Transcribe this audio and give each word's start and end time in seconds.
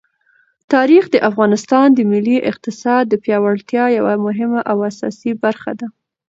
تاریخ 0.73 1.03
د 1.11 1.15
افغانستان 1.29 1.87
د 1.93 1.99
ملي 2.11 2.37
اقتصاد 2.51 3.03
د 3.07 3.13
پیاوړتیا 3.23 3.85
یوه 3.97 4.13
مهمه 4.25 4.61
او 4.71 4.77
اساسي 4.89 5.31
برخه 5.43 5.71
ده. 5.79 5.87